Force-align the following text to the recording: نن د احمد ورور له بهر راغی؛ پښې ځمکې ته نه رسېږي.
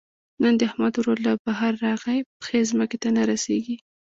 نن 0.41 0.53
د 0.59 0.61
احمد 0.69 0.93
ورور 0.97 1.17
له 1.27 1.33
بهر 1.45 1.71
راغی؛ 1.85 2.19
پښې 2.41 2.59
ځمکې 2.71 2.97
ته 3.03 3.09
نه 3.15 3.23
رسېږي. 3.31 3.75